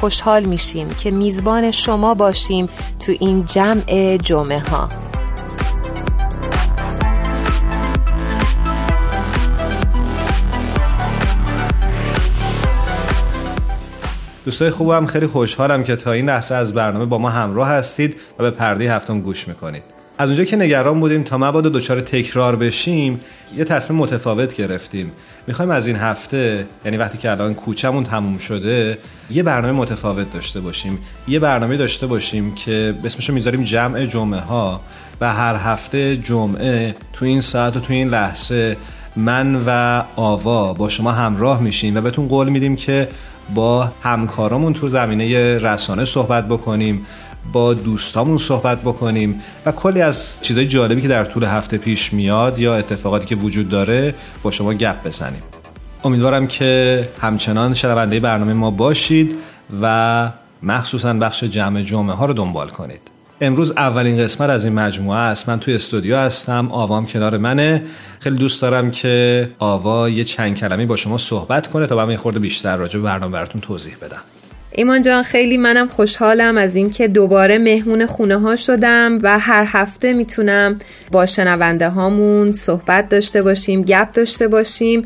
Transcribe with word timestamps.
خوشحال 0.00 0.44
میشیم 0.44 0.88
که 0.88 1.10
میزبان 1.10 1.70
شما 1.70 2.14
باشیم 2.14 2.66
تو 3.00 3.12
این 3.20 3.44
جمع 3.44 4.16
جمعه 4.16 4.58
ها 4.58 4.88
دوستای 14.44 14.70
خوبم 14.70 15.06
خیلی 15.06 15.26
خوشحالم 15.26 15.84
که 15.84 15.96
تا 15.96 16.12
این 16.12 16.26
لحظه 16.26 16.54
از 16.54 16.74
برنامه 16.74 17.04
با 17.04 17.18
ما 17.18 17.30
همراه 17.30 17.68
هستید 17.68 18.16
و 18.38 18.42
به 18.42 18.50
پرده 18.50 18.92
هفتم 18.92 19.20
گوش 19.20 19.48
می‌کنید. 19.48 19.97
از 20.20 20.28
اونجا 20.28 20.44
که 20.44 20.56
نگران 20.56 21.00
بودیم 21.00 21.22
تا 21.22 21.38
مبادا 21.38 21.68
دچار 21.68 22.00
تکرار 22.00 22.56
بشیم 22.56 23.20
یه 23.56 23.64
تصمیم 23.64 23.98
متفاوت 23.98 24.56
گرفتیم. 24.56 25.12
می‌خوایم 25.46 25.70
از 25.70 25.86
این 25.86 25.96
هفته 25.96 26.66
یعنی 26.84 26.96
وقتی 26.96 27.18
که 27.18 27.30
الان 27.30 27.54
کوچمون 27.54 28.04
تموم 28.04 28.38
شده 28.38 28.98
یه 29.30 29.42
برنامه 29.42 29.72
متفاوت 29.72 30.32
داشته 30.32 30.60
باشیم. 30.60 30.98
یه 31.28 31.38
برنامه 31.38 31.76
داشته 31.76 32.06
باشیم 32.06 32.54
که 32.54 32.94
اسمشو 33.04 33.32
می‌ذاریم 33.32 33.62
جمع 33.62 34.06
جمعه 34.06 34.40
ها 34.40 34.80
و 35.20 35.32
هر 35.32 35.54
هفته 35.54 36.16
جمعه 36.16 36.94
تو 37.12 37.24
این 37.24 37.40
ساعت 37.40 37.76
و 37.76 37.80
تو 37.80 37.92
این 37.92 38.08
لحظه 38.08 38.76
من 39.16 39.62
و 39.66 40.02
آوا 40.16 40.72
با 40.72 40.88
شما 40.88 41.12
همراه 41.12 41.62
میشیم 41.62 41.96
و 41.96 42.00
بهتون 42.00 42.28
قول 42.28 42.48
میدیم 42.48 42.76
که 42.76 43.08
با 43.54 43.92
همکارامون 44.02 44.72
تو 44.72 44.88
زمینه 44.88 45.58
رسانه 45.58 46.04
صحبت 46.04 46.48
بکنیم. 46.48 47.06
با 47.52 47.74
دوستامون 47.74 48.38
صحبت 48.38 48.80
بکنیم 48.82 49.42
و 49.66 49.72
کلی 49.72 50.02
از 50.02 50.32
چیزای 50.42 50.66
جالبی 50.66 51.02
که 51.02 51.08
در 51.08 51.24
طول 51.24 51.44
هفته 51.44 51.78
پیش 51.78 52.12
میاد 52.12 52.58
یا 52.58 52.74
اتفاقاتی 52.74 53.26
که 53.26 53.36
وجود 53.36 53.68
داره 53.68 54.14
با 54.42 54.50
شما 54.50 54.74
گپ 54.74 55.06
بزنیم. 55.06 55.42
امیدوارم 56.04 56.46
که 56.46 57.08
همچنان 57.20 57.74
شنونده 57.74 58.20
برنامه 58.20 58.52
ما 58.52 58.70
باشید 58.70 59.34
و 59.82 60.30
مخصوصا 60.62 61.12
بخش 61.12 61.44
جمع 61.44 61.82
جمعه 61.82 62.14
ها 62.14 62.26
رو 62.26 62.32
دنبال 62.32 62.68
کنید. 62.68 63.00
امروز 63.40 63.70
اولین 63.70 64.18
قسمت 64.18 64.50
از 64.50 64.64
این 64.64 64.74
مجموعه 64.74 65.18
است. 65.18 65.48
من 65.48 65.60
توی 65.60 65.74
استودیو 65.74 66.16
هستم 66.16 66.68
آوام 66.72 67.06
کنار 67.06 67.38
منه. 67.38 67.82
خیلی 68.20 68.36
دوست 68.36 68.62
دارم 68.62 68.90
که 68.90 69.48
آوا 69.58 70.08
یه 70.08 70.24
چند 70.24 70.56
کلمی 70.56 70.86
با 70.86 70.96
شما 70.96 71.18
صحبت 71.18 71.66
کنه 71.66 71.86
تا 71.86 72.06
من 72.06 72.10
یه 72.10 72.16
خورده 72.16 72.38
بیشتر 72.38 72.76
راجع 72.76 72.98
به 72.98 73.04
برنامه 73.04 73.32
براتون 73.32 73.60
توضیح 73.60 73.96
بدم 74.02 74.20
ایمان 74.72 75.02
جان 75.02 75.22
خیلی 75.22 75.56
منم 75.56 75.88
خوشحالم 75.88 76.56
از 76.58 76.76
اینکه 76.76 77.08
دوباره 77.08 77.58
مهمون 77.58 78.06
خونه 78.06 78.38
ها 78.38 78.56
شدم 78.56 79.18
و 79.22 79.38
هر 79.38 79.64
هفته 79.68 80.12
می‌تونم 80.12 80.78
با 81.12 81.26
شنونده 81.26 81.88
هامون 81.88 82.52
صحبت 82.52 83.08
داشته 83.08 83.42
باشیم 83.42 83.82
گپ 83.82 84.12
داشته 84.12 84.48
باشیم 84.48 85.04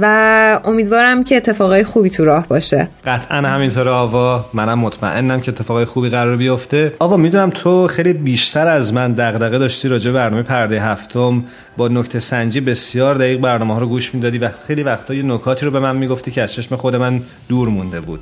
و 0.00 0.60
امیدوارم 0.64 1.24
که 1.24 1.36
اتفاقای 1.36 1.84
خوبی 1.84 2.10
تو 2.10 2.24
راه 2.24 2.48
باشه. 2.48 2.88
قطعا 3.04 3.36
همینطور 3.36 3.88
آوا. 3.88 4.44
منم 4.52 4.78
مطمئنم 4.78 5.40
که 5.40 5.50
اتفاقای 5.52 5.84
خوبی 5.84 6.08
قرار 6.08 6.36
بیفته. 6.36 6.94
آوا 6.98 7.16
می‌دونم 7.16 7.50
تو 7.50 7.86
خیلی 7.86 8.12
بیشتر 8.12 8.66
از 8.66 8.92
من 8.92 9.12
دغدغه 9.12 9.58
داشتی 9.58 9.88
راجع 9.88 10.10
برنامه 10.10 10.42
پرده 10.42 10.80
هفتم. 10.80 11.44
با 11.76 11.88
نکته 11.88 12.18
سنجی 12.20 12.60
بسیار 12.60 13.14
دقیق 13.14 13.40
برنامه 13.40 13.74
ها 13.74 13.80
رو 13.80 13.86
گوش 13.86 14.14
می‌دادی 14.14 14.38
و 14.38 14.48
خیلی 14.66 14.82
وقتا 14.82 15.14
یه 15.14 15.22
نکاتی 15.22 15.66
رو 15.66 15.72
به 15.72 15.80
من 15.80 15.96
می‌گفتی 15.96 16.30
که 16.30 16.42
از 16.42 16.52
چشم 16.52 16.76
خود 16.76 16.96
من 16.96 17.20
دور 17.48 17.68
مونده 17.68 18.00
بود. 18.00 18.20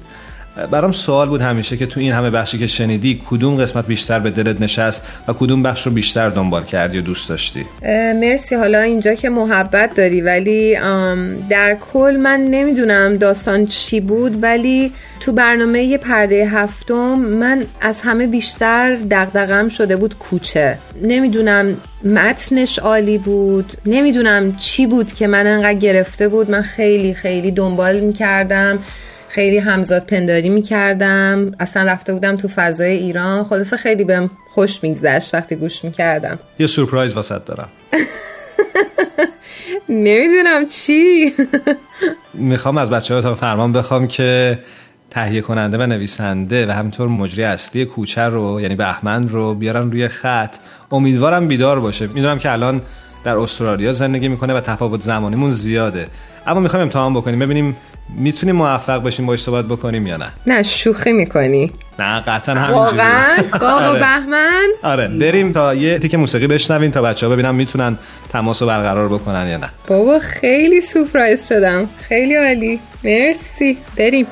برام 0.70 0.92
سوال 0.92 1.28
بود 1.28 1.40
همیشه 1.40 1.76
که 1.76 1.86
تو 1.86 2.00
این 2.00 2.12
همه 2.12 2.30
بخشی 2.30 2.58
که 2.58 2.66
شنیدی 2.66 3.22
کدوم 3.30 3.56
قسمت 3.56 3.86
بیشتر 3.86 4.18
به 4.18 4.30
دلت 4.30 4.60
نشست 4.60 5.02
و 5.28 5.32
کدوم 5.32 5.62
بخش 5.62 5.86
رو 5.86 5.92
بیشتر 5.92 6.28
دنبال 6.28 6.64
کردی 6.64 6.98
و 6.98 7.00
دوست 7.00 7.28
داشتی؟ 7.28 7.64
مرسی. 8.20 8.54
حالا 8.54 8.80
اینجا 8.80 9.14
که 9.14 9.28
محبت 9.28 9.94
داری 9.94 10.20
ولی 10.20 10.74
در 11.50 11.76
کل 11.92 12.16
من 12.22 12.40
نمی‌دونم 12.40 13.16
داستان 13.16 13.66
چی 13.66 14.00
بود 14.00 14.42
ولی 14.42 14.92
تو 15.20 15.32
برنامه 15.32 15.98
پرده 15.98 16.48
هفتم 16.48 17.14
من 17.14 17.64
از 17.80 18.00
همه 18.00 18.26
بیشتر 18.26 18.96
دغدغم 19.10 19.68
شده 19.68 19.96
بود 19.96 20.18
کوچه. 20.18 20.78
نمی‌دونم 21.02 21.76
متنش 22.04 22.78
عالی 22.78 23.18
بود 23.18 23.72
نمی‌دونم 23.86 24.56
چی 24.56 24.86
بود 24.86 25.14
که 25.14 25.26
من 25.26 25.46
انقدر 25.46 25.78
گرفته 25.78 26.28
بود. 26.28 26.50
من 26.50 26.62
خیلی 26.62 27.14
خیلی 27.14 27.50
دنبال 27.50 28.00
می‌کردم. 28.00 28.78
خیلی 29.34 29.58
همزاد 29.58 30.06
پنداری 30.06 30.48
می‌کردم. 30.48 31.52
اصلا 31.60 31.82
رفته 31.82 32.12
بودم 32.12 32.36
تو 32.36 32.48
فضای 32.48 32.96
ایران. 32.96 33.44
خلاصه 33.44 33.76
خیلی 33.76 34.04
بهم 34.04 34.30
خوش 34.50 34.82
میگذشت 34.82 35.34
وقتی 35.34 35.56
گوش 35.56 35.84
می‌کردم. 35.84 36.38
یه 36.58 36.66
سورپرایز 36.66 37.12
واسط 37.12 37.44
دارم. 37.44 37.68
نمی‌دونم 39.88 40.66
چی. 40.66 41.32
می‌خوام 42.34 42.78
از 42.78 42.90
بچه 42.90 43.22
تا 43.22 43.34
فرمان 43.34 43.72
بخوام 43.72 44.08
که 44.08 44.58
تهیه 45.10 45.40
کننده 45.40 45.78
و 45.78 45.86
نویسنده 45.86 46.66
و 46.66 46.70
همینطور 46.70 47.08
مجری 47.08 47.44
اصلی 47.44 47.84
کوچه 47.84 48.22
رو 48.22 48.60
یعنی 48.60 48.74
بهمن 48.74 49.28
رو 49.28 49.54
بیارن 49.54 49.90
روی 49.90 50.08
خط. 50.08 50.54
امیدوارم 50.90 51.48
بیدار 51.48 51.80
باشه. 51.80 52.06
می‌دونم 52.06 52.38
که 52.38 52.52
الان 52.52 52.82
در 53.24 53.36
استرالیا 53.36 53.92
زندگی 53.92 54.28
می‌کنه 54.28 54.54
و 54.54 54.60
تفاوت 54.60 55.02
زمانیمون 55.02 55.50
زیاده. 55.50 56.06
اما 56.46 56.60
می‌خوایم 56.60 56.82
امتحان 56.82 57.14
بکنیم. 57.14 57.38
ببینیم 57.38 57.76
می‌تونیم 58.08 58.56
موفق 58.56 58.98
باشیم 58.98 59.26
باش 59.26 59.42
صحبت 59.42 59.64
بکنیم 59.64 60.06
یا 60.06 60.16
نه؟ 60.16 60.32
نه 60.46 60.62
شوخی 60.62 61.12
می‌کنی. 61.12 61.72
نه 61.98 62.20
قطعا 62.20 62.54
همینجوری 62.54 62.98
واقعا؟ 62.98 63.36
بابا 63.60 63.92
بهمن؟ 63.92 64.68
آره 64.82 65.08
بریم 65.08 65.52
تا 65.52 65.74
یه 65.74 65.98
تیک 65.98 66.14
موسیقی 66.14 66.46
بشنویم 66.46 66.90
تا 66.90 67.02
بچه 67.02 67.26
ها 67.26 67.32
ببینم 67.32 67.54
می‌تونن 67.54 67.98
تماس 68.32 68.62
رو 68.62 68.68
برقرار 68.68 69.08
بکنن 69.08 69.48
یا 69.48 69.56
نه. 69.56 69.68
بابا 69.86 70.18
خیلی 70.18 70.80
سورپرایز 70.80 71.48
شدم. 71.48 71.88
خیلی 72.08 72.34
عالی. 72.34 72.80
مرسی. 73.04 73.78
بریم. 73.96 74.26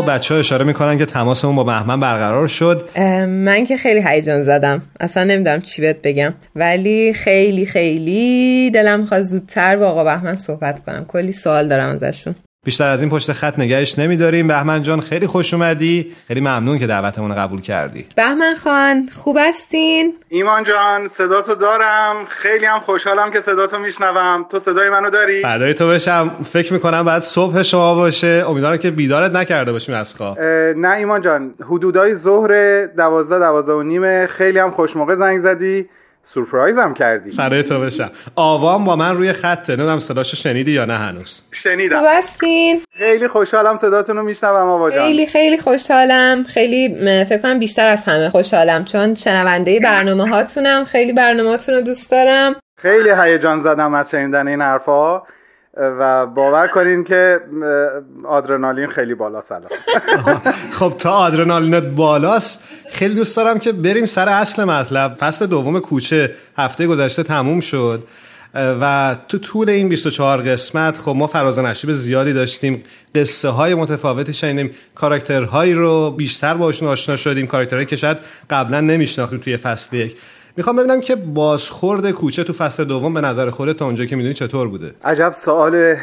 آقا 0.00 0.12
بچه 0.12 0.34
ها 0.34 0.40
اشاره 0.40 0.64
می‌کنن 0.64 0.98
که 0.98 1.06
تماسمون 1.06 1.56
با 1.56 1.64
بهمن 1.64 2.00
برقرار 2.00 2.46
شد. 2.46 2.88
من 3.26 3.64
که 3.64 3.76
خیلی 3.76 4.02
هیجان 4.06 4.42
زدم. 4.42 4.82
اصلا 5.00 5.24
نمی‌دونم 5.24 5.60
چی 5.60 5.82
بهت 5.82 6.02
بگم. 6.02 6.34
ولی 6.56 7.12
خیلی 7.12 7.66
خیلی 7.66 8.70
دلم 8.74 9.04
خواست 9.04 9.28
زودتر 9.28 9.76
با 9.76 9.88
آقا 9.88 10.04
بهمن 10.04 10.34
صحبت 10.34 10.80
کنم. 10.80 11.04
کلی 11.08 11.32
سوال 11.32 11.68
دارم 11.68 11.88
ازشون. 11.88 12.34
بیشتر 12.64 12.88
از 12.88 13.00
این 13.00 13.10
پشت 13.10 13.32
خط 13.32 13.58
نگهش 13.58 13.98
نمیداریم. 13.98 14.48
بهمن 14.48 14.82
جان 14.82 15.00
خیلی 15.00 15.26
خوش 15.26 15.54
اومدی. 15.54 16.12
خیلی 16.28 16.40
ممنون 16.40 16.78
که 16.78 16.86
دعوتمون 16.86 17.34
قبول 17.34 17.60
کردی. 17.60 18.06
بهمن 18.16 18.54
خان 18.54 19.08
خوب 19.12 19.38
هستین؟ 19.40 20.14
ایمان 20.28 20.64
جان 20.64 21.08
صداتو 21.08 21.54
دارم. 21.54 22.16
خیلی 22.28 22.66
هم 22.66 22.80
خوشحالم 22.80 23.30
که 23.30 23.40
صداتو 23.40 23.78
میشنوم. 23.78 24.46
تو 24.50 24.58
صدای 24.58 24.90
منو 24.90 25.10
داری؟ 25.10 25.42
فدای 25.42 25.74
تو 25.74 25.88
بشم. 25.88 26.30
فکر 26.52 26.72
می‌کنم 26.72 27.04
بعد 27.04 27.22
صبح 27.22 27.62
شما 27.62 27.94
باشه. 27.94 28.44
امیدوارم 28.48 28.76
که 28.76 28.90
بیدارت 28.90 29.34
نکرده 29.34 29.72
باشیم 29.72 29.94
از 29.94 30.14
خواب. 30.14 30.40
نه 30.40 30.90
ایمان 30.96 31.20
جان. 31.20 31.54
حدودای 31.60 32.14
ظهر 32.14 32.86
دوازده 32.86 33.38
دوازده 33.38 33.72
و 33.72 33.82
نیمه 33.82 34.26
خیلی 34.26 34.58
هم 34.58 34.70
خوش 34.70 34.96
موقع 34.96 35.14
زنگ 35.14 35.40
زدی. 35.40 35.88
سورپرایز 36.22 36.78
هم 36.78 36.94
کردی. 36.94 37.32
سره 37.32 37.62
تو 37.62 37.80
بشم. 37.80 38.10
آوام 38.36 38.84
با 38.84 38.96
من 38.96 39.16
روی 39.16 39.32
خطه. 39.32 39.76
نمی‌دونم 39.76 39.98
صداشو 39.98 40.36
شنیدی 40.36 40.70
یا 40.70 40.84
نه 40.84 40.96
هنوز. 40.96 41.42
شنیدم. 41.52 41.98
خوب 41.98 42.08
هستین؟ 42.10 42.80
خیلی 42.98 43.28
خوشحالم 43.28 43.76
صداتون 43.76 44.16
رو 44.16 44.22
میشنوم 44.22 44.68
آوا 44.68 44.90
جان. 44.90 45.00
خیلی 45.00 45.26
خیلی 45.26 45.58
خوشحالم. 45.58 46.44
خیلی 46.44 46.96
فکر 47.24 47.38
کنم 47.38 47.58
بیشتر 47.58 47.88
از 47.88 48.04
همه 48.04 48.30
خوشحالم 48.30 48.84
چون 48.84 49.14
شنونده 49.14 49.80
برنامه 49.80 50.28
هاتونم. 50.28 50.84
خیلی 50.84 51.12
برنامه 51.12 51.50
هاتون 51.50 51.74
رو 51.74 51.80
دوست 51.80 52.10
دارم. 52.10 52.56
خیلی 52.78 53.10
هیجان 53.10 53.60
زدم 53.60 53.94
از 53.94 54.10
شنیدن 54.10 54.48
این 54.48 54.60
حرفا. 54.60 55.22
و 55.80 56.26
باور 56.26 56.68
کنین 56.68 57.04
که 57.04 57.40
آدرنالین 58.24 58.86
خیلی 58.86 59.14
بالا 59.14 59.40
سلام 59.40 59.70
خب 60.78 60.94
تا 60.98 61.10
آدرنالینت 61.10 61.82
بالاست 61.82 62.64
خیلی 62.90 63.14
دوست 63.14 63.36
دارم 63.36 63.58
که 63.58 63.72
بریم 63.72 64.06
سر 64.06 64.28
اصل 64.28 64.64
مطلب. 64.64 65.16
فصل 65.20 65.46
دوم 65.46 65.78
کوچه 65.80 66.34
هفته 66.56 66.86
گذشته 66.86 67.22
تموم 67.22 67.60
شد. 67.60 68.04
و 68.54 69.16
تو 69.28 69.38
طول 69.38 69.70
این 69.70 69.88
24 69.88 70.40
قسمت 70.40 70.98
خب 70.98 71.10
ما 71.10 71.26
فراز 71.26 71.58
نشیب 71.58 71.92
زیادی 71.92 72.32
داشتیم. 72.32 72.84
قصه 73.14 73.48
های 73.48 73.74
متفاوتی 73.74 74.32
شنیدیم. 74.32 74.70
کاراکترهایی 74.94 75.74
رو 75.74 76.10
بیشتر 76.10 76.54
باشون 76.54 76.88
آشنا 76.88 77.16
شدیم. 77.16 77.46
کاراکترهایی 77.46 77.86
که 77.86 77.96
شاید 77.96 78.18
قبلا 78.50 78.80
نمیشناختیم 78.80 79.38
توی 79.38 79.56
فصل 79.56 79.96
یک. 79.96 80.16
می‌خوام 80.56 80.76
ببینم 80.76 81.00
که 81.00 81.16
بازخورد 81.16 82.10
کوچه 82.10 82.44
تو 82.44 82.52
فصل 82.52 82.84
دوم 82.84 83.14
به 83.14 83.20
نظر 83.20 83.50
خودت 83.50 83.76
تا 83.76 83.84
اونجا 83.84 84.04
که 84.04 84.16
می‌دونی 84.16 84.34
چطور 84.34 84.68
بوده؟ 84.68 84.94
عجب 85.04 85.32
سوال 85.32 85.96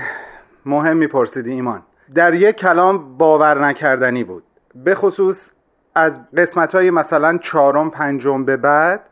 مهم 0.66 0.98
میپرسیدی 0.98 1.52
ایمان. 1.52 1.82
در 2.16 2.34
یک 2.34 2.56
کلام 2.56 3.18
باور 3.18 3.66
نکردنی 3.66 4.24
بود. 4.24 4.44
به 4.76 4.96
خصوص 4.96 5.50
از 5.96 6.20
قسمت 6.38 6.76
های 6.76 6.92
مثلا 6.92 7.38
چهارم 7.38 7.90
پنجم 7.90 8.46
به 8.46 8.58
بعد 8.58 9.04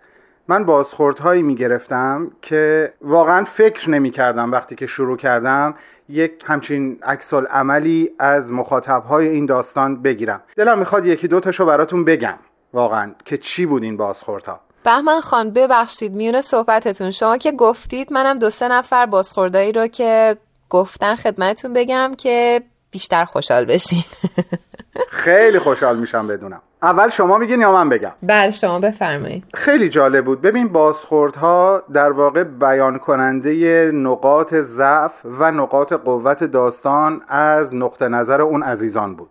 من 0.48 0.64
بازخوردهایی 0.64 1.42
می‌گرفتم 1.42 2.32
که 2.42 2.94
واقعا 3.02 3.44
فکر 3.44 3.90
نمی 3.90 4.12
کردم 4.12 4.52
وقتی 4.52 4.76
که 4.76 4.88
شروع 4.88 5.18
کردم 5.18 5.76
یک 6.10 6.44
همچین 6.46 6.98
عکس 7.04 7.34
عملی 7.34 8.10
از 8.20 8.52
مخاطبهای 8.52 9.28
این 9.28 9.46
داستان 9.46 10.02
بگیرم. 10.02 10.42
دلم 10.58 10.80
می‌خواد 10.80 11.06
یکی 11.06 11.28
دو 11.28 11.40
تاشو 11.40 11.66
براتون 11.66 12.06
بگم 12.06 12.36
واقعا 12.74 13.12
که 13.26 13.38
چی 13.38 13.66
بود 13.66 13.84
این 13.84 13.98
بازخوردها. 13.98 14.65
بهمن 14.86 15.22
خان 15.22 15.52
ببخشید 15.52 16.14
میونه 16.14 16.42
صحبتتون. 16.42 17.12
شما 17.12 17.38
که 17.38 17.52
گفتید 17.52 18.14
منم 18.14 18.40
دو 18.40 18.50
سه 18.50 18.68
نفر 18.68 19.06
بازخوردایی 19.06 19.72
رو 19.72 19.88
که 19.88 20.38
گفتن 20.70 21.16
خدمتتون 21.16 21.74
بگم 21.74 22.14
که 22.18 22.62
بیشتر 22.92 23.26
خوشحال 23.26 23.66
بشین. 23.66 24.04
خیلی 25.26 25.60
خوشحال 25.60 25.98
میشم 25.98 26.28
بدونم. 26.28 26.62
اول 26.84 27.10
شما 27.10 27.38
میگین 27.38 27.62
یا 27.62 27.72
من 27.72 27.90
بگم؟ 27.90 28.12
بله 28.24 28.52
شما 28.52 28.80
بفرمایید. 28.80 29.44
خیلی 29.54 29.90
جالب 29.90 30.26
بود. 30.26 30.42
ببین 30.42 30.68
بازخوردها 30.68 31.84
در 31.94 32.12
واقع 32.12 32.44
بیان 32.44 32.98
کننده 32.98 33.92
نقاط 33.92 34.54
ضعف 34.54 35.12
و 35.24 35.52
نقاط 35.52 35.94
قوت 35.94 36.44
داستان 36.44 37.22
از 37.28 37.76
نقطه 37.76 38.08
نظر 38.08 38.42
اون 38.42 38.64
عزیزان 38.64 39.16
بود. 39.16 39.30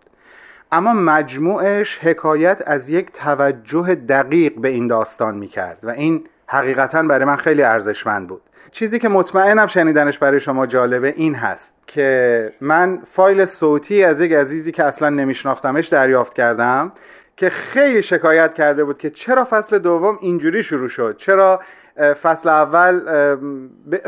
اما 0.75 0.93
مجموعش 0.93 1.97
حکایت 1.97 2.63
از 2.65 2.89
یک 2.89 3.11
توجه 3.11 3.95
دقیق 3.95 4.53
به 4.59 4.69
این 4.69 4.87
داستان 4.87 5.37
می‌کرد 5.37 5.77
و 5.83 5.89
این 5.89 6.23
حقیقتا 6.47 7.03
برای 7.03 7.25
من 7.25 7.35
خیلی 7.35 7.63
ارزشمند 7.63 8.27
بود. 8.27 8.41
چیزی 8.71 8.99
که 8.99 9.09
مطمئنم 9.09 9.67
شنیدنش 9.67 10.17
برای 10.17 10.39
شما 10.39 10.65
جالبه 10.65 11.13
این 11.17 11.35
هست 11.35 11.73
که 11.87 12.53
من 12.61 12.99
فایل 13.11 13.45
صوتی 13.45 14.03
از 14.03 14.21
یک 14.21 14.31
عزیزی 14.31 14.71
که 14.71 14.83
اصلا 14.83 15.09
نمیشناختمش 15.09 15.87
دریافت 15.87 16.33
کردم 16.33 16.91
که 17.37 17.49
خیلی 17.49 18.01
شکایت 18.01 18.53
کرده 18.53 18.83
بود 18.83 18.97
که 18.97 19.09
چرا 19.09 19.47
فصل 19.49 19.79
دوم 19.79 20.17
اینجوری 20.21 20.63
شروع 20.63 20.87
شد 20.87 21.15
چرا 21.17 21.61
فصل 22.21 22.49
اول 22.49 23.01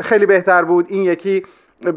خیلی 0.02 0.26
بهتر 0.26 0.64
بود 0.64 0.86
این 0.88 1.02
یکی 1.02 1.42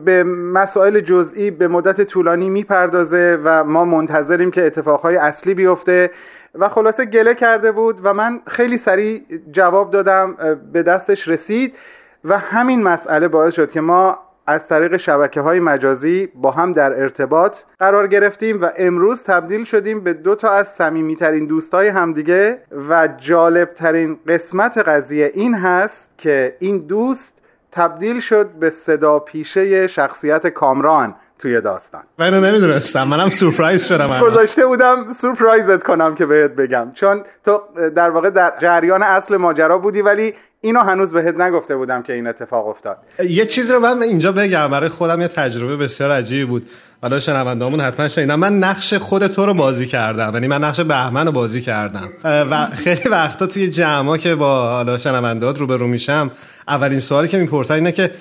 به 0.05 0.23
مسائل 0.23 0.99
جزئی 0.99 1.51
به 1.51 1.67
مدت 1.67 2.01
طولانی 2.01 2.49
می‌پردازه 2.49 3.39
و 3.43 3.63
ما 3.63 3.85
منتظریم 3.85 4.51
که 4.51 4.65
اتفاقهای 4.65 5.15
اصلی 5.15 5.53
بیفته. 5.53 6.11
و 6.55 6.69
خلاصه 6.69 7.05
گله 7.05 7.35
کرده 7.35 7.71
بود 7.71 7.99
و 8.03 8.13
من 8.13 8.41
خیلی 8.47 8.77
سریع 8.77 9.21
جواب 9.51 9.91
دادم 9.91 10.37
به 10.73 10.83
دستش 10.83 11.27
رسید 11.27 11.75
و 12.23 12.37
همین 12.37 12.83
مسئله 12.83 13.27
باعث 13.27 13.53
شد 13.53 13.71
که 13.71 13.81
ما 13.81 14.19
از 14.47 14.67
طریق 14.67 14.97
شبکه 14.97 15.41
های 15.41 15.59
مجازی 15.59 16.29
با 16.35 16.51
هم 16.51 16.73
در 16.73 17.01
ارتباط 17.01 17.57
قرار 17.79 18.07
گرفتیم 18.07 18.61
و 18.61 18.69
امروز 18.77 19.23
تبدیل 19.23 19.63
شدیم 19.63 19.99
به 19.99 20.13
دو 20.13 20.35
تا 20.35 20.49
از 20.49 20.67
صمیمیترین 20.67 21.45
دوستای 21.45 21.87
همدیگه 21.87 22.57
و 22.89 23.09
جالبترین 23.17 24.19
قسمت 24.27 24.77
قضیه 24.77 25.31
این 25.33 25.53
هست 25.53 26.09
که 26.17 26.55
این 26.59 26.77
دوست 26.77 27.33
تبدیل 27.71 28.19
شد 28.19 28.49
به 28.59 28.69
صدا 28.69 29.19
پیشه 29.19 29.87
شخصیت 29.87 30.47
کامران 30.47 31.15
توی 31.39 31.61
داستان. 31.61 32.01
من 32.19 32.43
نمی‌دونستم. 32.43 33.03
منم 33.03 33.29
سورپرایز 33.29 33.87
شدم 33.87 34.19
گذاشته 34.19 34.65
بودم 34.65 35.13
سورپرایزت 35.13 35.83
کنم 35.83 36.15
که 36.15 36.25
بهت 36.25 36.51
بگم. 36.51 36.91
چون 36.93 37.23
تو 37.45 37.61
در 37.95 38.09
واقع 38.09 38.29
در 38.29 38.53
جریان 38.61 39.03
اصل 39.03 39.37
ماجرا 39.37 39.77
بودی 39.77 40.01
ولی 40.01 40.33
اینو 40.61 40.79
هنوز 40.79 41.11
بهت 41.11 41.35
نگفته 41.35 41.75
بودم 41.75 42.01
که 42.01 42.13
این 42.13 42.27
اتفاق 42.27 42.67
افتاد. 42.67 42.97
یه 43.29 43.45
چیز 43.45 43.71
رو 43.71 43.79
من 43.79 44.01
اینجا 44.01 44.31
بگم. 44.31 44.67
برای 44.67 44.89
خودم 44.89 45.21
یه 45.21 45.27
تجربه 45.27 45.77
بسیار 45.77 46.11
عجیبی 46.11 46.45
بود. 46.45 46.69
حالا 47.01 47.19
شنوندهامون 47.19 47.79
حتما 47.79 48.07
شنیدن. 48.07 48.35
من 48.35 48.59
نقش 48.59 48.93
خود 48.93 49.27
تو 49.27 49.45
رو 49.45 49.53
بازی 49.53 49.85
کردم. 49.85 50.31
یعنی 50.33 50.47
من 50.47 50.63
نقش 50.63 50.79
بهمن 50.79 51.25
رو 51.25 51.31
بازی 51.31 51.61
کردم. 51.61 52.09
و 52.23 52.65
خیلی 52.65 53.09
وقتا 53.09 53.45
توی 53.45 53.69
جمعا 53.69 54.17
که 54.17 54.35
با 54.35 54.71
حالا 54.71 54.97
شنوندهات 54.97 55.59
رو 55.59 55.67
به 55.67 55.77
رو 55.77 55.87
میشم 55.87 56.31
اولین 56.67 56.99
سوالی 56.99 57.27
که 57.27 57.37
می‌پرسن 57.37 57.73
اینه 57.73 57.91
که 57.91 58.11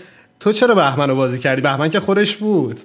تو 0.40 0.52
چرا 0.52 0.74
بهمن 0.74 1.08
رو 1.08 1.16
بازی 1.16 1.38
کردی؟ 1.38 1.62
بهمن 1.62 1.90
که 1.90 2.00
خودش 2.00 2.36
بود. 2.36 2.80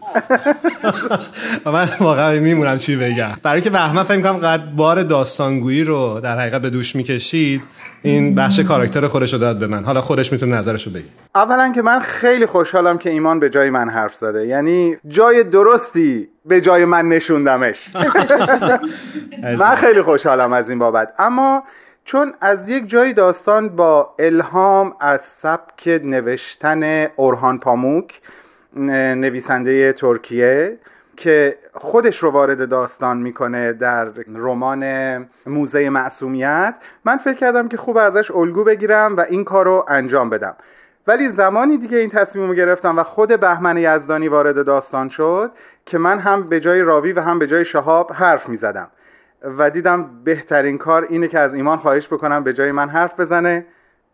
و 1.66 1.72
من 1.72 1.90
واقعا 2.00 2.40
میمونم 2.40 2.78
چی 2.78 2.96
بگم. 2.96 3.32
برای 3.44 3.62
که 3.62 3.70
بهمن 3.70 4.04
فکر 4.04 4.22
کنم 4.22 4.38
قد 4.38 4.62
بار 4.76 5.04
داستانگویی 5.04 5.84
رو 5.84 6.20
در 6.24 6.40
حقیقت 6.40 6.62
به 6.62 6.70
دوش 6.70 6.96
می‌کشید 6.96 7.62
این 8.02 8.36
بخش 8.36 8.60
کاراکتر 8.60 9.08
خودش 9.08 9.34
رو 9.34 9.40
داد 9.40 9.60
به 9.60 9.68
من. 9.68 9.84
حالا 9.84 10.02
خودش 10.02 10.32
می‌تونه 10.32 10.58
نظرش 10.58 10.88
رو 10.88 10.94
بگه. 10.94 11.06
اولا 11.36 11.72
که 11.76 11.82
من 11.82 12.00
خیلی 12.00 12.46
خوشحالم 12.46 12.98
که 12.98 13.10
ایمان 13.10 13.40
به 13.40 13.50
جای 13.50 13.70
من 13.70 13.90
حرف 13.90 14.16
زده. 14.16 14.48
یعنی 14.48 14.98
جای 15.08 15.44
درستی 15.44 16.28
به 16.46 16.62
جای 16.62 16.86
من 16.86 17.06
نشوندمش. 17.06 17.92
من 19.60 19.76
خیلی 19.76 20.02
خوشحالم 20.02 20.54
از 20.54 20.70
این 20.70 20.80
بابت. 20.80 21.14
اما 21.20 21.64
چون 22.06 22.34
از 22.42 22.70
یک 22.70 22.90
جایی 22.90 23.14
داستان 23.14 23.70
با 23.70 24.16
الهام 24.20 24.96
از 25.00 25.22
سبک 25.22 26.02
نوشتن 26.04 27.08
اورهان 27.16 27.60
پاموک 27.60 28.22
نویسنده 28.76 29.94
ترکیه 29.94 30.78
که 31.18 31.58
خودش 31.74 32.18
رو 32.18 32.32
وارد 32.32 32.70
داستان 32.70 33.18
می‌کنه 33.18 33.74
در 33.74 34.08
رمان 34.28 34.86
موزه 35.46 35.90
معصومیت 35.90 36.76
من 37.06 37.18
فکر 37.18 37.34
کردم 37.34 37.68
که 37.68 37.78
خوب 37.78 37.98
ازش 37.98 38.32
الگو 38.32 38.64
بگیرم 38.64 39.18
و 39.18 39.26
این 39.30 39.44
کار 39.44 39.66
رو 39.66 39.86
انجام 39.88 40.30
بدم. 40.30 40.56
ولی 41.08 41.28
زمانی 41.28 41.78
دیگه 41.78 41.98
این 41.98 42.10
تصمیم 42.10 42.48
رو 42.48 42.56
گرفتم 42.56 42.98
و 42.98 43.04
خود 43.04 43.40
بهمن 43.40 43.78
یزدانی 43.78 44.28
وارد 44.28 44.66
داستان 44.66 45.10
شد 45.10 45.52
که 45.86 45.98
من 45.98 46.20
هم 46.20 46.50
به 46.50 46.60
جای 46.60 46.82
راوی 46.82 47.14
و 47.14 47.22
هم 47.22 47.40
به 47.40 47.48
جای 47.48 47.66
شهاب 47.66 48.12
حرف 48.14 48.50
می‌زدم. 48.50 48.88
و 49.58 49.70
دیدم 49.70 50.10
بهترین 50.24 50.78
کار 50.78 51.08
اینه 51.10 51.28
که 51.28 51.40
از 51.40 51.54
ایمان 51.54 51.78
خواهش 51.78 52.08
بکنم 52.08 52.44
به 52.44 52.54
جای 52.54 52.72
من 52.72 52.90
حرف 52.90 53.20
بزنه. 53.20 53.66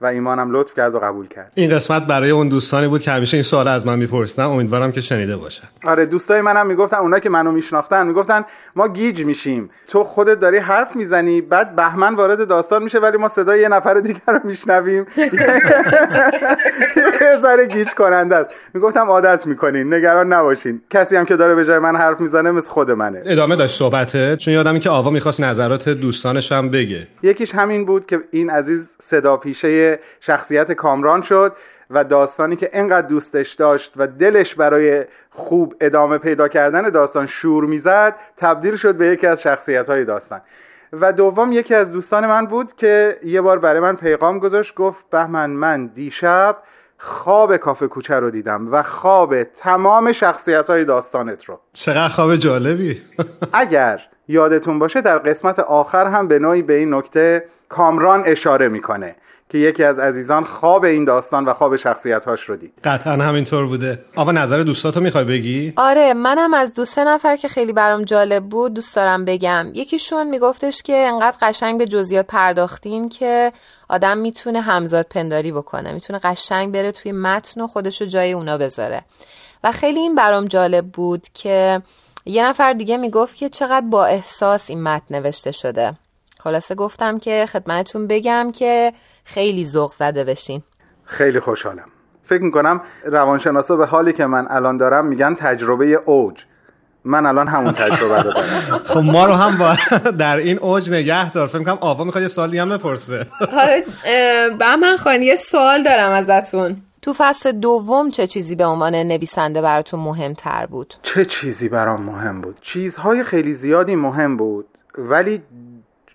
و 0.01 0.05
ایمانم 0.05 0.51
لطف 0.51 0.75
کرد 0.75 0.95
و 0.95 0.99
قبول 0.99 1.27
کرد. 1.27 1.53
این 1.55 1.69
قسمت 1.69 2.07
برای 2.07 2.29
اون 2.29 2.49
دوستانی 2.49 2.87
بود 2.87 3.01
که 3.01 3.11
همیشه 3.11 3.37
این 3.37 3.43
سوال 3.43 3.67
از 3.67 3.87
من 3.87 3.99
می‌پرسن 3.99 4.43
امیدوارم 4.43 4.91
که 4.91 5.01
شنیده 5.01 5.37
باشه 5.37 5.63
آره 5.85 6.05
دوستای 6.05 6.41
منم 6.41 6.67
می‌گفتن 6.67 6.97
اونا 6.97 7.19
که 7.19 7.29
منو 7.29 7.51
میشناختن 7.51 8.07
می‌گفتن 8.07 8.45
ما 8.75 8.87
گیج 8.87 9.23
میشیم. 9.25 9.69
تو 9.87 10.03
خودت 10.03 10.39
داری 10.39 10.57
حرف 10.57 10.95
می‌زنی 10.95 11.41
بعد 11.41 11.75
بهمن 11.75 12.15
وارد 12.15 12.47
داستان 12.47 12.83
میشه 12.83 12.99
ولی 12.99 13.17
ما 13.17 13.29
صدای 13.29 13.61
یه 13.61 13.67
نفر 13.67 13.93
دیگر 13.93 14.19
رو 14.27 14.39
میشنویم. 14.43 15.05
یه 17.21 17.37
ذره 17.37 17.65
گیج 17.67 17.89
کننده 17.89 18.35
است. 18.35 18.49
می‌گفتم 18.73 19.07
عادت 19.07 19.47
می‌کنین 19.47 19.93
نگران 19.93 20.33
نباشین. 20.33 20.81
کسی 20.89 21.15
هم 21.15 21.25
که 21.25 21.35
داره 21.35 21.55
به 21.55 21.65
جای 21.65 21.79
من 21.79 21.95
حرف 21.95 22.21
می‌زنه 22.21 22.51
مثل 22.51 22.69
خود 22.69 22.91
منه. 22.91 23.21
ادامه 23.25 23.55
داشت 23.55 23.79
صحبته. 23.79 24.37
چون 24.37 24.53
یادم 24.53 24.79
که 24.79 24.89
آوا 24.89 25.09
می‌خواست 25.09 25.41
نظرات 25.41 25.89
دوستانش 25.89 26.51
هم 26.51 26.69
بگه. 26.69 27.07
یکیش 27.23 27.55
همین 27.55 27.85
بود 27.85 28.05
که 28.05 28.19
این 28.31 28.49
عزیز 28.49 28.89
صدا 28.99 29.37
پیشه 29.37 29.90
شخصیت 30.19 30.71
کامران 30.71 31.21
شد 31.21 31.55
و 31.89 32.03
داستانی 32.03 32.55
که 32.55 32.69
انقدر 32.73 33.07
دوستش 33.07 33.53
داشت 33.53 33.93
و 33.95 34.07
دلش 34.07 34.55
برای 34.55 35.05
خوب 35.29 35.75
ادامه 35.81 36.17
پیدا 36.17 36.47
کردن 36.47 36.89
داستان 36.89 37.25
شور 37.25 37.65
می‌زد 37.65 38.15
تبدیل 38.37 38.75
شد 38.75 38.95
به 38.95 39.07
یکی 39.07 39.27
از 39.27 39.41
شخصیت 39.41 39.89
های 39.89 40.05
داستان. 40.05 40.41
و 40.93 41.13
دوم 41.13 41.51
یکی 41.51 41.75
از 41.75 41.91
دوستان 41.91 42.27
من 42.27 42.45
بود 42.45 42.75
که 42.75 43.19
یه 43.23 43.41
بار 43.41 43.59
برای 43.59 43.79
من 43.79 43.95
پیغام 43.95 44.39
گذاشت 44.39 44.75
گفت 44.75 45.09
بهمن 45.09 45.49
من 45.49 45.85
دیشب 45.85 46.57
خواب 46.97 47.57
کافه 47.57 47.87
کوچه 47.87 48.15
رو 48.15 48.31
دیدم 48.31 48.67
و 48.71 48.83
خواب 48.83 49.43
تمام 49.43 50.11
شخصیت 50.11 50.69
های 50.69 50.85
داستانت 50.85 51.45
رو. 51.45 51.59
چقدر 51.73 52.07
خواب 52.07 52.35
جالبی. 52.35 53.01
اگر 53.53 54.01
یادتون 54.27 54.79
باشه 54.79 55.01
در 55.01 55.17
قسمت 55.17 55.59
آخر 55.59 56.07
هم 56.07 56.27
به 56.27 56.39
نوعی 56.39 56.61
به 56.61 56.73
این 56.73 56.93
نکته 56.93 57.43
کامران 57.69 58.23
اشاره 58.25 58.67
می‌کنه. 58.67 59.15
که 59.51 59.57
یکی 59.57 59.83
از 59.83 59.99
عزیزان 59.99 60.45
خواب 60.45 60.83
این 60.83 61.05
داستان 61.05 61.45
و 61.45 61.53
خواب 61.53 61.75
شخصیت 61.75 62.25
هاش 62.25 62.41
رو 62.41 62.55
دید. 62.55 62.73
قطعا 62.83 63.13
همینطور 63.13 63.65
بوده. 63.65 64.05
آقا 64.15 64.31
نظر 64.31 64.61
دوستاتو 64.61 64.99
می‌خوای 64.99 65.23
بگی؟ 65.23 65.73
آره 65.75 66.13
منم 66.13 66.53
از 66.53 66.73
دو 66.73 66.85
سه 66.85 67.03
نفر 67.03 67.35
که 67.35 67.47
خیلی 67.47 67.73
برام 67.73 68.03
جالب 68.03 68.43
بود 68.43 68.73
دوست 68.73 68.95
دارم 68.95 69.25
بگم. 69.25 69.67
یکیشون 69.73 70.29
میگفتش 70.29 70.81
که 70.81 70.95
انقدر 70.95 71.37
قشنگ 71.41 71.77
به 71.77 71.87
جزئیات 71.87 72.27
پرداختین 72.27 73.09
که 73.09 73.51
آدم 73.89 74.17
می‌تونه 74.17 74.61
همزاد 74.61 75.05
پنداری 75.09 75.51
بکنه. 75.51 75.91
می‌تونه 75.91 76.19
قشنگ 76.19 76.73
بره 76.73 76.91
توی 76.91 77.11
متن 77.11 77.61
و 77.61 77.67
خودش 77.67 78.01
رو 78.01 78.07
جای 78.07 78.31
اونا 78.31 78.57
بذاره. 78.57 79.01
و 79.63 79.71
خیلی 79.71 79.99
این 79.99 80.15
برام 80.15 80.45
جالب 80.45 80.85
بود 80.85 81.27
که 81.33 81.81
یه 82.25 82.45
نفر 82.45 82.73
دیگه 82.73 82.97
می‌گفت 82.97 83.35
که 83.35 83.49
چقدر 83.49 83.85
با 83.85 84.05
احساس 84.05 84.69
این 84.69 84.83
متن 84.83 85.15
نوشته 85.15 85.51
شده. 85.51 85.93
خلاصه 86.39 86.75
گفتم 86.75 87.19
که 87.19 87.45
خدمتتون 87.45 88.07
بگم 88.07 88.51
که 88.55 88.93
خیلی 89.23 89.65
ذوق 89.65 89.91
زده 89.91 90.23
بشین. 90.23 90.61
خیلی 91.03 91.39
خوشحالم. 91.39 91.85
فکر 92.25 92.41
می‌کنم 92.41 92.81
روانشناسا 93.03 93.75
به 93.75 93.85
حالی 93.85 94.13
که 94.13 94.25
من 94.25 94.47
الان 94.49 94.77
دارم 94.77 95.05
میگن 95.05 95.35
تجربه 95.35 95.85
اوج. 95.85 96.43
من 97.03 97.25
الان 97.25 97.47
همون 97.47 97.71
تجربه 97.71 98.15
رو 98.15 98.23
دارم. 98.23 98.43
خب 98.93 98.99
ما 98.99 99.25
رو 99.25 99.33
هم 99.33 99.57
با 99.57 99.75
در 100.11 100.37
این 100.37 100.59
اوج 100.59 100.91
نگه 100.91 101.31
دار. 101.31 101.47
فکر 101.47 101.57
می‌کنم 101.57 101.77
آوا 101.81 102.03
می‌خواد 102.03 102.21
یه 102.21 102.27
سوال 102.27 102.49
دیگه 102.49 102.61
هم 102.61 102.69
بپرسه. 102.69 103.25
اه، 104.05 104.75
من 104.75 104.97
خان 104.97 105.21
یه 105.21 105.35
سوال 105.35 105.83
دارم 105.83 106.11
ازتون. 106.11 106.77
تو 107.01 107.13
فصل 107.17 107.51
دوم 107.51 108.11
چه 108.11 108.27
چیزی 108.27 108.55
به 108.55 108.65
عنوان 108.65 108.95
نویسنده 108.95 109.61
براتون 109.61 109.99
مهمتر 109.99 110.65
بود؟ 110.65 110.93
چه 111.03 111.25
چیزی 111.25 111.69
برام 111.69 112.01
مهم 112.01 112.41
بود؟ 112.41 112.57
چیزهای 112.61 113.23
خیلی 113.23 113.53
زیادی 113.53 113.95
مهم 113.95 114.37
بود 114.37 114.65
ولی 114.97 115.41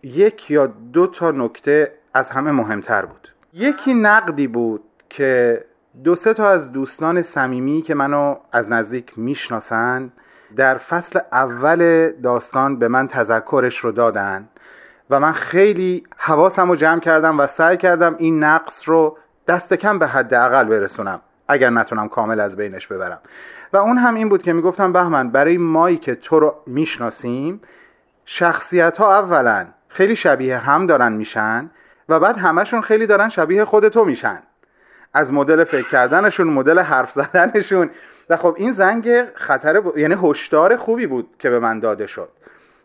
یک 0.03 0.51
یا 0.51 0.67
دو 0.93 1.07
تا 1.07 1.31
نکته 1.31 1.93
از 2.17 2.31
همه 2.31 2.51
مهمتر 2.51 3.05
بود. 3.05 3.29
یکی 3.53 3.95
نقدی 3.95 4.47
بود 4.47 4.83
که 5.09 5.65
دو 6.05 6.15
سه 6.15 6.35
تا 6.35 6.49
از 6.49 6.73
دوستان 6.73 7.23
صمیمی 7.23 7.83
که 7.83 7.95
منو 7.95 8.37
از 8.53 8.71
نزدیک 8.71 9.19
می‌شناسن 9.19 10.13
در 10.57 10.79
فصل 10.79 11.21
اول 11.33 12.11
داستان 12.23 12.79
به 12.79 12.89
من 12.89 13.09
تذکرش 13.09 13.79
رو 13.79 13.93
دادن 13.93 14.49
و 15.11 15.21
من 15.21 15.33
خیلی 15.33 16.05
حواسم 16.17 16.69
رو 16.69 16.77
جمع 16.77 17.01
کردم 17.01 17.41
و 17.41 17.47
سعی 17.47 17.77
کردم 17.77 18.15
این 18.19 18.45
نقص 18.45 18.89
رو 18.89 19.19
دست 19.49 19.75
کم 19.75 19.99
به 19.99 20.07
حداقل 20.07 20.65
برسونم 20.65 21.21
اگر 21.49 21.71
نتونم 21.71 22.09
کامل 22.09 22.41
از 22.41 22.57
بینش 22.57 22.87
ببرم. 22.87 23.19
و 23.73 23.77
اون 23.77 23.99
هم 23.99 24.15
این 24.15 24.29
بود 24.29 24.43
که 24.43 24.53
می‌گفتم 24.53 24.93
بهمن 24.93 25.31
برای 25.31 25.59
مایی 25.59 25.97
که 25.97 26.15
تو 26.15 26.41
رو 26.41 26.55
می‌شناسیم 26.67 27.61
شخصیت 28.25 28.97
ها 28.97 29.19
اولا 29.19 29.67
خیلی 29.89 30.17
شبیه 30.17 30.59
هم 30.59 30.87
دارن 30.87 31.13
میشن 31.13 31.71
و 32.09 32.21
بعد 32.21 32.39
همشون 32.39 32.81
خیلی 32.81 33.07
دارن 33.07 33.29
شبیه 33.29 33.65
خود 33.65 33.89
تو 33.89 34.05
میشن. 34.05 34.39
از 35.15 35.33
مدل 35.33 35.65
فکر 35.65 35.89
کردنشون 35.89 36.47
مدل 36.47 36.79
حرف 36.79 37.13
زدنشون. 37.13 37.91
و 38.31 38.37
خب 38.37 38.55
این 38.59 38.73
زنگ 38.73 39.25
خطر 39.35 39.81
ب... 39.81 39.99
یعنی 39.99 40.17
هشدار 40.23 40.77
خوبی 40.77 41.07
بود 41.07 41.29
که 41.39 41.51
به 41.51 41.59
من 41.59 41.81
داده 41.81 42.07
شد. 42.07 42.29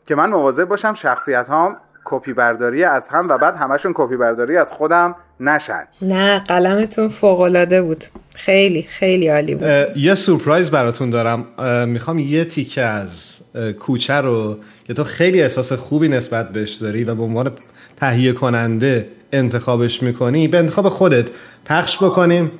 که 0.05 0.15
من 0.15 0.29
مواظب 0.29 0.65
باشم 0.65 0.93
شخصیت 0.93 1.47
هام 1.47 1.77
کپی 2.05 2.33
برداری 2.33 2.83
از 2.83 3.07
هم 3.07 3.29
و 3.29 3.37
بعد 3.37 3.55
همشون 3.55 3.91
کپی 3.95 4.17
برداری 4.17 4.57
از 4.57 4.73
خودم 4.73 5.15
نشن. 5.39 5.83
نه 6.01 6.39
قلمتون 6.39 7.09
فوقالعاده 7.09 7.81
بود. 7.81 8.03
خیلی 8.33 8.81
خیلی 8.81 9.27
عالی 9.27 9.55
بود. 9.55 9.97
یه 9.97 10.15
سورپرایز 10.15 10.71
براتون 10.71 11.09
دارم. 11.09 11.45
می‌خوام 11.87 12.19
یه 12.19 12.45
تیکه 12.45 12.81
از 12.81 13.41
کوچه 13.79 14.13
رو 14.13 14.57
که 14.83 14.93
تو 14.93 15.03
خیلی 15.03 15.41
احساس 15.41 15.73
خوبی 15.73 16.09
نسبت 16.09 16.49
بهش 16.49 16.73
داری 16.73 17.03
و 17.03 17.15
به 17.15 17.23
عنوان 17.23 17.51
تهیه 17.99 18.33
کننده 18.33 19.07
انتخابش 19.33 20.03
می‌کنی 20.03 20.47
به 20.47 20.57
انتخاب 20.57 20.89
خودت 20.89 21.25
پخش 21.65 21.97
بکنیم 21.97 22.51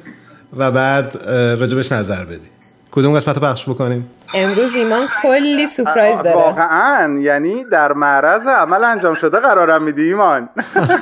و 0.58 0.72
بعد 0.72 1.18
راجبش 1.60 1.92
نظر 1.92 2.26
بدی. 2.26 2.61
کدوم 2.92 3.16
قسمت 3.16 3.36
رو 3.36 3.42
پخش 3.42 3.70
بکنیم؟ 3.70 4.10
امروز 4.34 4.76
ایمان 4.76 5.08
کلی 5.24 5.68
سورپرایز 5.68 6.18
داره. 6.18 6.36
واقعا 6.36 7.20
یعنی 7.20 7.64
در 7.64 7.94
معرض 7.94 8.48
عمل 8.48 8.84
انجام 8.84 9.16
شده 9.16 9.40
قرارم 9.40 9.84
میدی 9.84 10.02
ایمان. 10.02 10.50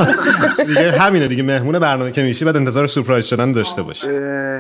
دیگه 0.68 0.92
همینه 0.92 1.28
دیگه 1.28 1.44
مهمون 1.44 1.80
برنامه 1.80 2.12
که 2.12 2.24
میشی 2.24 2.46
بعد 2.46 2.56
انتظار 2.56 2.88
سورپرایز 2.88 3.26
شدن 3.26 3.52
داشته 3.52 3.82
باشی. 3.82 4.08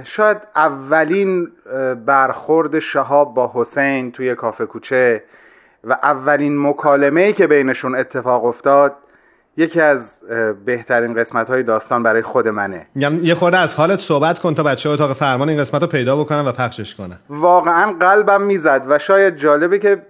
شاید 0.04 0.38
اولین 0.56 1.48
برخورد 2.06 2.80
شهاب 2.80 3.34
با 3.34 3.52
حسین 3.54 4.12
توی 4.12 4.36
کافه 4.36 4.66
کوچه 4.66 5.24
و 5.84 5.94
اولین 6.04 6.68
مکالمه 6.68 7.22
ای 7.22 7.34
که 7.34 7.48
بینشون 7.48 7.96
اتفاق 7.96 8.46
افتاد 8.46 8.94
یکی 9.58 9.82
از 9.82 10.22
بهترین 10.66 11.14
قسمت 11.14 11.50
های 11.50 11.64
داستان 11.64 12.04
برای 12.04 12.22
خود 12.22 12.48
منه. 12.48 12.88
یه 12.96 13.36
خورده 13.36 13.58
از 13.58 13.76
حالت 13.76 14.00
صحبت 14.00 14.40
کن 14.40 14.54
تا 14.54 14.64
بچه 14.64 14.90
اتاق 14.90 15.14
فرمان 15.14 15.50
این 15.50 15.58
قسمت 15.58 15.82
رو 15.82 15.88
پیدا 15.88 16.16
بکنن 16.16 16.46
و 16.48 16.52
پخشش 16.52 16.96
کنن. 16.96 17.20
واقعا 17.30 17.94
قلبم 18.00 18.42
می‌زد 18.42 18.86
و 18.88 19.00
شاید 19.00 19.36
جالبه 19.36 19.80
که 19.80 20.02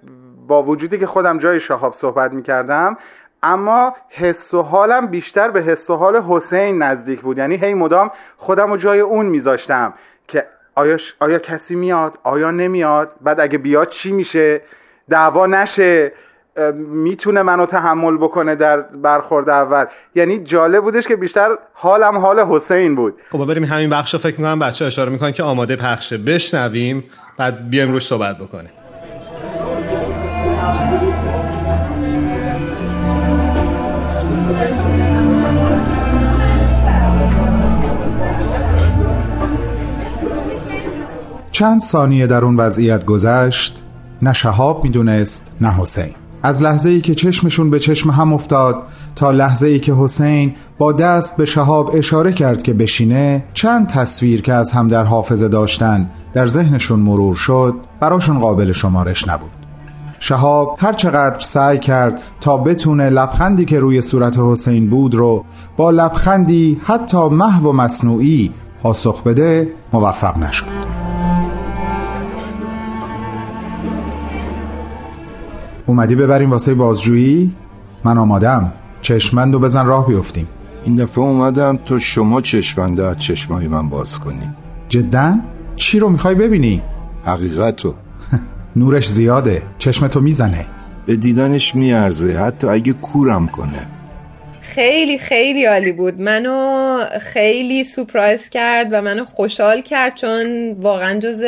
با 0.47 0.63
وجودی 0.63 0.97
که 0.97 1.07
خودم 1.07 1.37
جای 1.37 1.59
شهاب 1.59 1.93
صحبت 1.93 2.31
می‌کردم 2.31 2.97
اما 3.43 3.95
حس 4.09 4.53
و 4.53 4.61
حالم 4.61 5.07
بیشتر 5.07 5.49
به 5.49 5.61
حس 5.61 5.89
و 5.89 5.95
حال 5.95 6.15
حسین 6.15 6.83
نزدیک 6.83 7.21
بود. 7.21 7.37
یعنی 7.37 7.55
هی 7.55 7.73
مدام 7.73 8.11
خودم 8.37 8.71
رو 8.71 8.77
جای 8.77 8.99
اون 8.99 9.25
میذاشتم 9.25 9.93
که 10.27 10.45
آیا, 10.75 10.97
ش... 10.97 11.15
آیا 11.19 11.39
کسی 11.39 11.75
میاد؟ 11.75 12.17
آیا 12.23 12.51
نمیاد؟ 12.51 13.11
بعد 13.21 13.39
اگه 13.39 13.57
بیاد 13.57 13.89
چی 13.89 14.11
میشه؟ 14.11 14.61
دعوا 15.09 15.47
نشه. 15.47 16.11
می‌تونه 16.77 17.41
منو 17.41 17.65
تحمل 17.65 18.17
بکنه 18.17 18.55
در 18.55 18.81
برخورد 18.81 19.49
اول. 19.49 19.85
یعنی 20.15 20.39
جالب 20.39 20.83
بودش 20.83 21.07
که 21.07 21.15
بیشتر 21.15 21.49
حالم 21.73 22.17
حال 22.17 22.39
حسین 22.39 22.95
بود. 22.95 23.13
خب 23.31 23.45
بریم 23.45 23.63
همین 23.63 23.89
بخش 23.89 24.13
رو 24.13 24.19
فکر 24.19 24.37
می‌کنم 24.37 24.59
بچه 24.59 24.85
اشاره 24.85 25.11
می‌کنن 25.11 25.31
که 25.31 25.43
آماده 25.43 25.75
پخشه 25.75 26.17
بشنویم 26.17 27.03
بعد 27.37 27.69
بیایم 27.69 27.91
روش 27.91 28.05
صحبت 28.05 28.37
بکنیم. 28.37 28.69
چند 41.51 41.81
ثانیه 41.81 42.27
در 42.27 42.45
اون 42.45 42.55
وضعیت 42.55 43.05
گذشت 43.05 43.83
نه 44.21 44.33
شهاب 44.33 44.83
می‌دونست 44.83 45.55
نه 45.61 45.73
حسین. 45.73 46.15
از 46.43 46.63
لحظه 46.63 46.89
ای 46.89 47.01
که 47.01 47.15
چشمشون 47.15 47.69
به 47.69 47.79
چشم 47.79 48.09
هم 48.09 48.33
افتاد 48.33 48.75
تا 49.15 49.31
لحظه 49.31 49.67
ای 49.67 49.79
که 49.79 49.93
حسین 49.93 50.53
با 50.77 50.91
دست 50.91 51.37
به 51.37 51.45
شهاب 51.45 51.91
اشاره 51.93 52.33
کرد 52.33 52.63
که 52.63 52.73
بشینه 52.73 53.43
چند 53.53 53.87
تصویر 53.87 54.41
که 54.41 54.53
از 54.53 54.71
هم 54.71 54.87
در 54.87 55.03
حافظه 55.03 55.47
داشتن 55.47 56.09
در 56.33 56.47
ذهنشون 56.47 56.99
مرور 56.99 57.35
شد 57.35 57.75
براشون 57.99 58.39
قابل 58.39 58.71
شمارش 58.71 59.27
نبود. 59.27 59.49
شهاب 60.19 60.77
هر 60.81 60.93
چقدر 60.93 61.39
سعی 61.39 61.79
کرد 61.79 62.21
تا 62.41 62.57
بتونه 62.57 63.09
لبخندی 63.09 63.65
که 63.65 63.79
روی 63.79 64.01
صورت 64.01 64.37
حسین 64.37 64.89
بود 64.89 65.15
رو 65.15 65.45
با 65.77 65.91
لبخندی 65.91 66.81
حتی 66.83 67.29
محو 67.29 67.69
و 67.69 67.73
مصنوعی 67.73 68.51
پاسخ 68.83 69.23
بده 69.23 69.67
موفق 69.93 70.37
نشد. 70.37 70.78
اومدی 75.89 76.15
ببریم 76.15 76.51
واسه 76.51 76.73
بازجویی؟ 76.73 77.55
من 78.03 78.17
آمادم 78.17 78.73
چشمند 79.01 79.55
و 79.55 79.59
بزن 79.59 79.85
راه 79.85 80.07
بیفتیم. 80.07 80.47
این 80.83 80.95
دفعه 80.95 81.23
اومدم 81.23 81.79
تو 81.85 81.99
شما 81.99 82.41
چشمنده 82.41 83.03
از 83.03 83.17
چشمای 83.17 83.67
من 83.67 83.89
باز 83.89 84.19
کنی. 84.19 84.49
جدا؟ 84.89 85.35
چی 85.75 85.99
رو 85.99 86.09
می‌خوای 86.09 86.35
ببینی؟ 86.35 86.81
حقیقتو 87.25 87.93
نورش 88.75 89.09
زیاده. 89.09 89.63
چشمتو 89.77 90.21
می‌زنه. 90.21 90.65
به 91.05 91.15
دیدنش 91.15 91.75
میارزه. 91.75 92.39
حتی 92.39 92.67
اگه 92.67 92.93
کورم 92.93 93.47
کنه. 93.47 93.87
خیلی 94.75 95.17
خیلی 95.19 95.65
عالی 95.65 95.91
بود. 95.91 96.21
منو 96.21 96.99
خیلی 97.21 97.83
سپرایز 97.83 98.49
کرد 98.49 98.87
و 98.91 99.01
منو 99.01 99.25
خوشحال 99.25 99.81
کرد 99.81 100.15
چون 100.15 100.71
واقعا 100.71 101.19
جز 101.19 101.43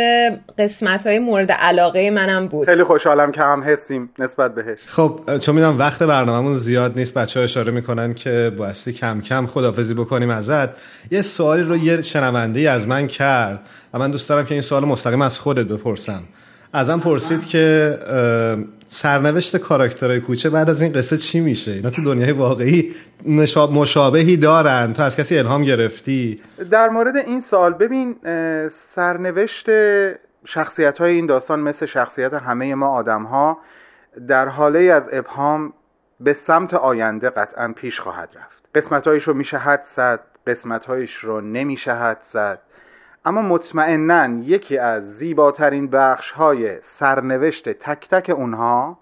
قسمت 0.57 1.07
های 1.07 1.19
مورد 1.19 1.51
علاقه 1.51 2.11
منم 2.11 2.47
بود. 2.47 2.65
خیلی 2.65 2.83
خوشحالم 2.83 3.31
که 3.31 3.41
هم 3.41 3.63
حسیم 3.63 4.09
نسبت 4.19 4.55
بهش. 4.55 4.79
خب 4.87 5.19
چون 5.41 5.55
می‌دونم 5.55 5.79
وقت 5.79 6.03
برنامهمون 6.03 6.53
زیاد 6.53 6.93
نیست 6.95 7.13
بچه 7.13 7.39
ها 7.39 7.43
اشاره 7.43 7.71
می‌کنن 7.71 8.13
که 8.13 8.51
بایستی 8.57 8.93
کم 8.93 9.21
کم 9.21 9.47
خدافزی 9.47 9.93
بکنیم 9.93 10.29
ازت. 10.29 10.69
یه 11.11 11.21
سوالی 11.21 11.63
رو 11.63 11.77
یه 11.77 12.01
شنونده 12.01 12.71
از 12.71 12.87
من 12.87 13.07
کرد 13.07 13.59
و 13.93 13.99
من 13.99 14.11
دوست 14.11 14.29
دارم 14.29 14.45
که 14.45 14.53
این 14.53 14.61
سوال 14.61 14.85
مستقیم 14.85 15.21
از 15.21 15.39
خودت 15.39 15.65
بپرسم. 15.65 16.23
ازم 16.73 16.99
پرسید 16.99 17.45
که 17.45 17.97
سرنوشت 18.93 19.57
کاراکترهای 19.57 20.19
کوچه 20.19 20.49
بعد 20.49 20.69
از 20.69 20.81
این 20.81 20.93
قصه 20.93 21.17
چی 21.17 21.39
میشه؟ 21.39 21.71
اینا 21.71 21.89
تو 21.89 22.03
دنیای 22.03 22.31
واقعی 22.31 22.91
مشابهی 23.71 24.37
دارن. 24.37 24.93
تو 24.93 25.03
از 25.03 25.17
کسی 25.17 25.37
الهام 25.37 25.63
گرفتی؟ 25.63 26.41
در 26.71 26.89
مورد 26.89 27.15
این 27.17 27.39
سال 27.39 27.73
ببین 27.73 28.15
سرنوشت 28.69 29.65
شخصیت 30.45 30.97
های 30.97 31.13
این 31.13 31.25
داستان 31.25 31.59
مثل 31.59 31.85
شخصیت 31.85 32.33
همه 32.33 32.75
ما 32.75 32.87
آدم 32.87 33.23
ها 33.23 33.57
در 34.27 34.47
حاله 34.47 34.79
از 34.79 35.09
ابهام 35.13 35.73
به 36.19 36.33
سمت 36.33 36.73
آینده 36.73 37.29
قطعا 37.29 37.73
پیش 37.75 37.99
خواهد 37.99 38.29
رفت. 38.35 38.63
قسمت 38.75 39.07
رو 39.07 39.33
میشه 39.33 39.57
حد 39.57 39.85
زد 39.95 40.19
قسمت 40.47 40.85
رو 41.21 41.41
نمیشه 41.41 41.93
حد 41.93 42.21
زد 42.21 42.59
اما 43.25 43.41
مطمئنا 43.41 44.27
یکی 44.43 44.77
از 44.77 45.17
زیباترین 45.17 45.87
بخش 45.87 46.31
های 46.31 46.81
سرنوشت 46.81 47.69
تک 47.69 48.09
تک 48.09 48.29
اونها 48.29 48.97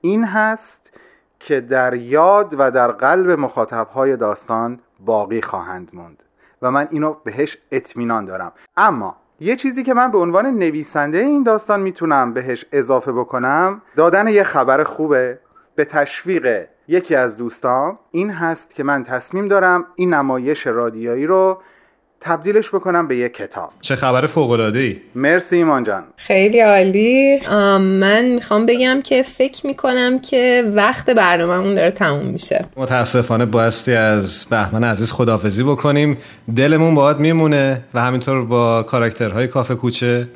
این 0.00 0.24
هست 0.24 0.92
که 1.38 1.60
در 1.60 1.94
یاد 1.94 2.54
و 2.58 2.70
در 2.70 2.92
قلب 2.92 3.30
مخاطب 3.30 3.86
های 3.88 4.16
داستان 4.16 4.80
باقی 5.00 5.42
خواهند 5.42 5.90
موند 5.92 6.22
و 6.62 6.70
من 6.70 6.88
اینو 6.90 7.14
بهش 7.24 7.58
اطمینان 7.72 8.24
دارم. 8.24 8.52
اما 8.76 9.16
یه 9.40 9.56
چیزی 9.56 9.82
که 9.82 9.94
من 9.94 10.10
به 10.10 10.18
عنوان 10.18 10.46
نویسنده 10.46 11.18
این 11.18 11.42
داستان 11.42 11.80
می‌تونم 11.80 12.32
بهش 12.32 12.64
اضافه 12.72 13.12
بکنم 13.12 13.82
دادن 13.96 14.28
یه 14.28 14.42
خبر 14.42 14.84
خوبه. 14.84 15.38
به 15.74 15.84
تشویق 15.84 16.66
یکی 16.88 17.14
از 17.14 17.36
دوستان 17.36 17.98
این 18.10 18.30
هست 18.30 18.74
که 18.74 18.84
من 18.84 19.04
تصمیم 19.04 19.48
دارم 19.48 19.86
این 19.94 20.14
نمایش 20.14 20.66
رادیایی 20.66 21.26
رو 21.26 21.62
تبدیلش 22.24 22.68
بکنم 22.68 23.08
به 23.08 23.16
یک 23.16 23.34
کتاب. 23.34 23.70
چه 23.80 23.96
خبر 23.96 24.26
فوق 24.26 24.50
العاده 24.50 24.78
ای 24.78 24.96
مرسی 25.14 25.56
ایمان 25.56 25.84
جان. 25.84 26.02
خیلی 26.16 26.60
عالی. 26.60 27.40
من 27.78 28.24
می‌خوام 28.24 28.66
بگم 28.66 29.00
که 29.04 29.22
فکر 29.22 29.66
می‌کنم 29.66 30.18
که 30.18 30.72
وقت 30.74 31.10
برنامهمون 31.10 31.74
داره 31.74 31.90
تموم 31.90 32.26
میشه. 32.26 32.64
متاسفانه 32.76 33.44
بایستی 33.44 33.92
از 33.92 34.46
بهمن 34.50 34.84
عزیز 34.84 35.12
خدافزی 35.12 35.62
بکنیم. 35.62 36.18
دلمون 36.56 36.94
باهات 36.94 37.16
میمونه 37.16 37.80
و 37.94 38.00
همینطور 38.00 38.44
با 38.44 38.82
کاراکترهای 38.82 39.48
کافه 39.48 39.74
کوچه. 39.74 40.28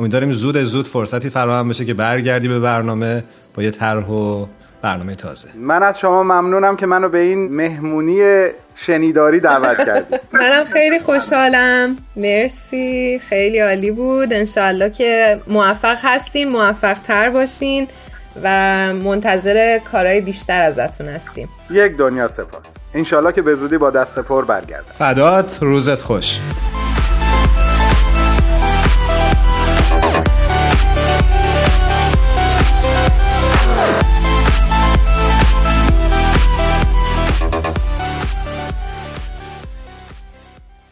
امیدواریم 0.00 0.32
زود 0.32 0.56
زود 0.64 0.86
فرصتی 0.86 1.30
فراهم 1.30 1.68
بشه 1.68 1.84
که 1.84 1.94
برگردی 1.94 2.48
به 2.48 2.60
برنامه 2.60 3.24
با 3.54 3.62
یه 3.62 3.70
طرح 3.70 4.06
و 4.06 4.46
برنامه 4.82 5.14
تازه. 5.14 5.48
من 5.54 5.82
از 5.82 5.98
شما 5.98 6.22
ممنونم 6.22 6.76
که 6.76 6.86
منو 6.86 7.08
به 7.08 7.18
این 7.18 7.56
مهمونی 7.56 8.48
شنیداری 8.74 9.40
دعوت 9.40 9.76
کردید. 9.86 10.20
منم 10.32 10.64
خیلی 10.64 10.98
خوشحالم. 10.98 11.96
مرسی. 12.16 13.20
خیلی 13.28 13.58
عالی 13.58 13.90
بود. 13.90 14.32
انشالله 14.32 14.90
که 14.90 15.40
موفق 15.46 15.96
هستیم 16.02 16.48
موفق 16.48 16.96
تر 17.06 17.30
باشین 17.30 17.88
و 18.42 18.48
منتظر 18.94 19.78
کارهای 19.92 20.20
بیشتر 20.20 20.62
ازتون 20.62 21.08
هستیم. 21.08 21.48
یک 21.70 21.96
دنیا 21.96 22.28
سپاس. 22.28 22.62
انشالله 22.94 23.32
که 23.32 23.42
به 23.42 23.54
زودی 23.54 23.78
با 23.78 23.90
دست 23.90 24.18
پر 24.18 24.44
برگردم. 24.44 24.92
فدات 24.98 25.58
روزت 25.62 26.00
خوش. 26.00 26.38